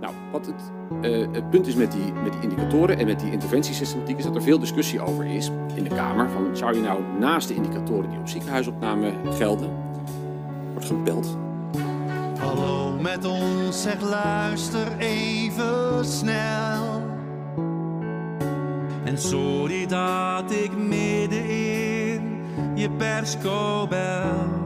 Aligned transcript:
Nou, 0.00 0.14
wat 0.32 0.46
het, 0.46 0.72
eh, 1.02 1.26
het 1.32 1.50
punt 1.50 1.66
is 1.66 1.74
met 1.74 1.92
die, 1.92 2.12
met 2.12 2.32
die 2.32 2.42
indicatoren 2.42 2.98
en 2.98 3.06
met 3.06 3.20
die 3.20 3.32
interventiesystematiek 3.32 4.18
is 4.18 4.24
dat 4.24 4.34
er 4.34 4.42
veel 4.42 4.58
discussie 4.58 5.00
over 5.00 5.24
is 5.24 5.50
in 5.74 5.84
de 5.84 5.94
Kamer. 5.94 6.30
Van, 6.30 6.56
zou 6.56 6.74
je 6.74 6.80
nou 6.80 7.00
naast 7.18 7.48
de 7.48 7.54
indicatoren 7.54 8.10
die 8.10 8.18
op 8.18 8.28
ziekenhuisopname 8.28 9.12
gelden, 9.30 9.70
wordt 10.72 10.86
gebeld. 10.86 11.36
Hallo 12.38 12.96
met 13.00 13.24
ons, 13.24 13.82
zeg 13.82 14.00
luister 14.00 14.98
even 14.98 16.04
snel. 16.04 17.02
En 19.04 19.18
sorry 19.18 19.86
dat 19.86 20.50
ik 20.50 20.76
midden 20.76 21.48
in 21.48 22.42
je 22.74 22.90
persco 22.90 23.86
bel. 23.88 24.65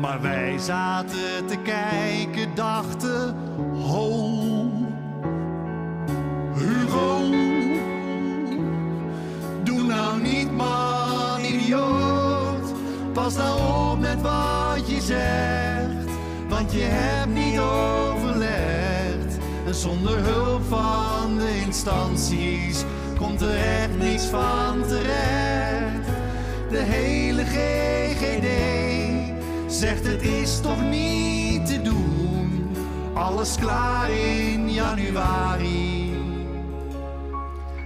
Maar 0.00 0.20
wij 0.20 0.58
zaten 0.58 1.46
te 1.46 1.56
kijken, 1.56 2.54
dachten, 2.54 3.36
ho. 3.72 4.30
Hugo, 6.54 7.30
doe 9.62 9.82
nou 9.82 10.22
niet 10.22 10.52
man, 10.52 11.40
idioot. 11.40 12.72
Pas 13.12 13.36
nou 13.36 13.90
op 13.90 13.98
met 13.98 14.20
wat 14.20 14.90
je 14.90 15.00
zegt, 15.00 16.10
want 16.48 16.72
je 16.72 16.82
hebt 16.82 17.34
niet 17.34 17.58
overlegd. 17.58 19.38
En 19.66 19.74
zonder 19.74 20.18
hulp 20.18 20.62
van 20.68 21.36
de 21.38 21.62
instanties 21.66 22.84
komt 23.18 23.40
er 23.40 23.56
echt 23.56 23.98
niks 23.98 24.24
van 24.24 24.82
terecht. 24.88 26.06
De 26.70 26.78
hele 26.78 27.19
zegt 29.80 30.06
het 30.06 30.22
is 30.22 30.60
toch 30.60 30.82
niet 30.90 31.66
te 31.66 31.82
doen. 31.82 32.70
Alles 33.14 33.56
klaar 33.56 34.10
in 34.10 34.72
januari. 34.72 36.14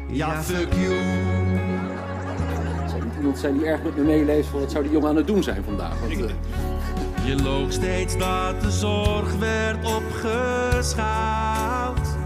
Ja, 0.09 0.43
fuck 0.43 0.73
you. 0.73 0.95
Er 2.83 2.89
zou 2.89 3.05
niet 3.05 3.15
iemand 3.17 3.39
zijn 3.39 3.59
die 3.59 3.67
erg 3.67 3.83
met 3.83 3.97
me 3.97 4.03
meeleeft 4.03 4.49
van 4.49 4.61
wat 4.61 4.71
zou 4.71 4.85
die 4.85 4.93
jongen 4.93 5.09
aan 5.09 5.17
het 5.17 5.27
doen 5.27 5.43
zijn 5.43 5.65
vandaag. 5.65 6.01
Want, 6.01 6.13
eh, 6.13 6.19
Je 7.25 7.43
loog 7.43 7.73
steeds 7.73 8.19
dat 8.19 8.61
de 8.61 8.71
zorg 8.71 9.35
werd 9.39 9.95
opgeschaald. 9.97 12.17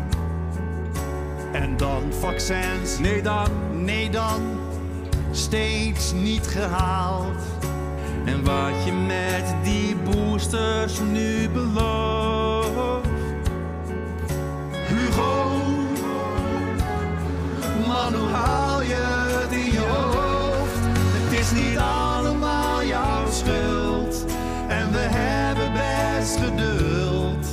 En 1.52 1.76
dan 1.76 2.02
vaccins, 2.20 2.98
nee 2.98 3.22
dan, 3.22 3.48
nee 3.84 4.10
dan, 4.10 4.40
steeds 5.30 6.12
niet 6.12 6.46
gehaald. 6.46 7.58
En 8.28 8.44
die 8.44 8.67
nu 11.12 11.48
belooft. 11.48 13.08
Hugo, 14.88 15.56
man 17.86 18.14
hoe 18.14 18.28
haal 18.28 18.82
je 18.82 18.94
het 18.94 19.52
in 19.52 19.72
je 19.72 19.78
hoofd? 19.78 20.78
Het 21.12 21.38
is 21.40 21.50
niet 21.50 21.78
allemaal 21.78 22.84
jouw 22.84 23.30
schuld. 23.30 24.24
En 24.68 24.92
we 24.92 24.98
hebben 24.98 25.72
best 25.72 26.36
geduld. 26.36 27.46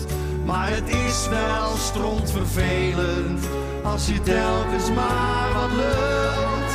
Maar 0.45 0.69
het 0.69 0.89
is 0.89 1.27
wel 1.29 1.75
strontvervelend 1.77 3.47
als 3.83 4.07
je 4.07 4.21
telkens 4.21 4.91
maar 4.91 5.53
wat 5.53 5.71
lult. 5.71 6.71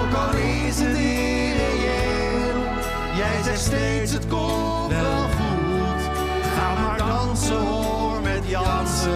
Ook 0.00 0.14
al 0.14 0.38
is 0.38 0.78
het 0.78 0.96
irreëel, 0.96 2.62
jij 3.16 3.42
zegt 3.44 3.60
steeds 3.60 4.12
het 4.12 4.26
komt 4.26 4.88
wel 4.88 5.37
dansen 7.28 7.66
hoor 7.66 8.20
met 8.22 8.42
Jansen. 8.46 9.12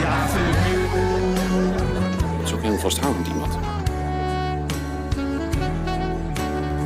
Ja. 0.00 0.26
Het 2.38 2.44
is 2.44 2.52
ook 2.52 2.62
heel 2.62 2.78
vasthoudend 2.78 3.26
iemand. 3.26 3.58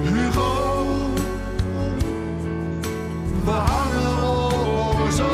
Hugo, 0.02 0.74
we 3.44 3.50
hangen 3.50 4.28
op 4.28 5.10
zo. 5.10 5.28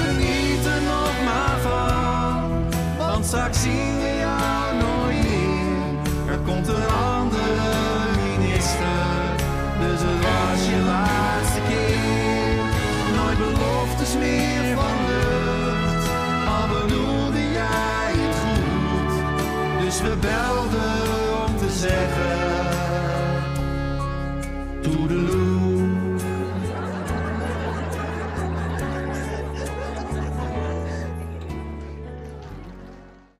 Geniet 0.00 0.66
er 0.66 0.82
nog 0.82 1.24
maar 1.24 1.58
van, 1.62 2.72
want 2.98 3.26
straks 3.26 3.62
zien 3.62 3.98
we 4.00 4.16
jou 4.18 4.76
nooit 4.76 5.22
meer. 5.22 6.32
Er 6.32 6.38
komt 6.38 6.68
een 6.68 6.87
We 20.02 20.16
belden 20.16 21.46
om 21.46 21.56
te 21.58 21.70
zeggen. 21.70 22.47